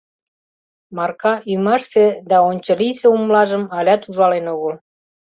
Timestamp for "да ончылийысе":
2.29-3.07